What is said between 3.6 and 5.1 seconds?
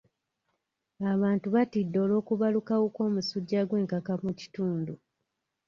gw'enkaka mu kitundu.